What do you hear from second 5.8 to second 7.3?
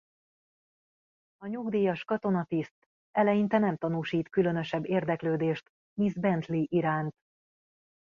Miss Bentley iránt.